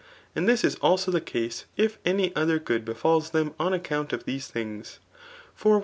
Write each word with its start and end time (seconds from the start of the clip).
And 0.35 0.49
tlus 0.49 0.63
is 0.63 0.77
also 0.77 1.11
the 1.11 1.21
case 1.21 1.65
if 1.77 1.99
any 2.05 2.35
other 2.35 2.57
good 2.57 2.83
be&k 2.85 3.19
them, 3.33 3.53
on 3.59 3.71
account 3.71 4.11
of 4.11 4.23
these 4.23 4.47
things. 4.47 4.97
For 5.53 5.77
we. 5.77 5.79